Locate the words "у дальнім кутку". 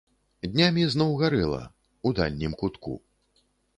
2.11-2.97